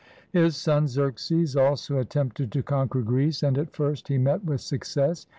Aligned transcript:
His 0.31 0.55
son 0.55 0.87
Xerxes 0.87 1.55
also 1.55 1.99
attempted 1.99 2.51
to 2.53 2.63
conquer 2.63 3.03
Greece, 3.03 3.43
and 3.43 3.55
at 3.55 3.75
first 3.75 4.07
he 4.07 4.17
met 4.17 4.43
with 4.43 4.59
success. 4.61 5.27